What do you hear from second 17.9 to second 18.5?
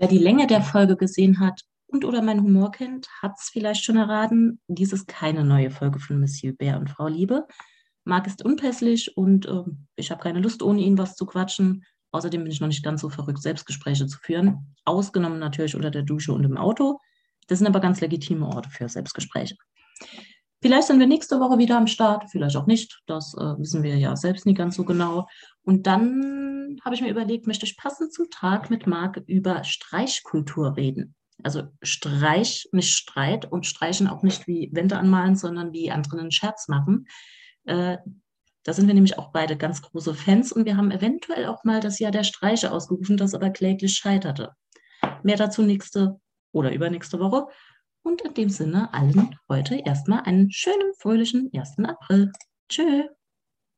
legitime